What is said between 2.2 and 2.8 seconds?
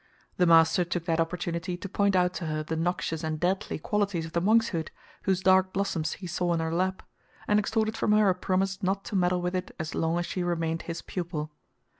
to her the